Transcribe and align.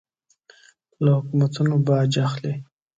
له 1.03 1.11
حکومتونو 1.19 1.75
باج 1.87 2.13
اخلي. 2.27 2.53